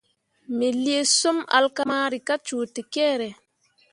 Me 0.57 0.67
lii 0.83 1.03
sum 1.17 1.37
alkamari 1.57 2.19
kah 2.27 2.41
cuu 2.47 2.65
tekere. 2.75 3.29